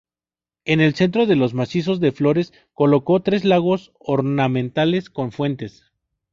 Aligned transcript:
En 0.65 0.79
el 0.81 0.95
centro 0.95 1.27
de 1.27 1.35
los 1.35 1.53
macizos 1.53 1.99
de 1.99 2.11
flores 2.11 2.53
colocó 2.73 3.21
tres 3.21 3.45
lagos 3.45 3.91
ornamentales 3.99 5.11
con 5.11 5.31
fuentes. 5.31 5.91